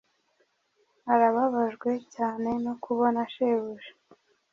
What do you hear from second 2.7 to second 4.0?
kubona shebuja